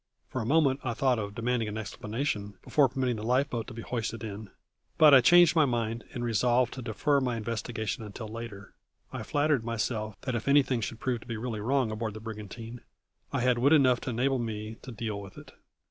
For 0.29 0.41
a 0.41 0.47
moment 0.47 0.79
I 0.83 0.95
thought 0.95 1.19
of 1.19 1.35
demanding 1.35 1.67
an 1.67 1.77
explanation 1.77 2.55
before 2.63 2.89
permitting 2.89 3.17
the 3.17 3.21
life 3.21 3.51
boat 3.51 3.67
to 3.67 3.73
be 3.75 3.83
hoisted 3.83 4.23
in; 4.23 4.49
but 4.97 5.13
I 5.13 5.21
changed 5.21 5.55
my 5.55 5.65
mind 5.65 6.05
and 6.11 6.23
resolved 6.25 6.73
to 6.73 6.81
defer 6.81 7.21
my 7.21 7.37
investigation 7.37 8.03
until 8.03 8.27
later. 8.27 8.73
I 9.13 9.21
flattered 9.21 9.63
myself 9.63 10.15
that 10.21 10.33
if 10.33 10.47
anything 10.47 10.81
should 10.81 10.99
prove 10.99 11.21
to 11.21 11.27
be 11.27 11.37
really 11.37 11.59
wrong 11.59 11.91
aboard 11.91 12.15
the 12.15 12.19
brigantine 12.19 12.81
I 13.31 13.41
had 13.41 13.59
wit 13.59 13.73
enough 13.73 14.01
to 14.01 14.09
enable 14.09 14.39
me 14.39 14.77
to 14.81 14.91
deal 14.91 15.21
with 15.21 15.37
it. 15.37 15.51